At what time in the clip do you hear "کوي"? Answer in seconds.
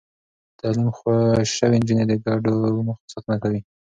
3.43-3.59